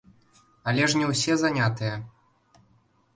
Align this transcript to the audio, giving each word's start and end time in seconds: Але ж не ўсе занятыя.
Але 0.71 0.87
ж 0.93 1.01
не 1.01 1.05
ўсе 1.11 1.33
занятыя. 1.43 1.95